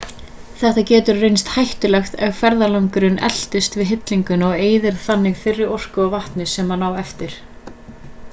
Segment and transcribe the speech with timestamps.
[0.59, 6.13] þetta getur reynst hættulegt ef ferðalangurinn eltist við hillinguna og eyðir þannig þeirri orku og
[6.17, 7.41] vatni sem hann á eftir